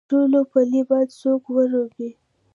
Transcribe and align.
د 0.01 0.03
شولو 0.09 0.39
پولې 0.51 0.81
باید 0.89 1.09
څوک 1.21 1.43
وریبي؟ 1.55 2.09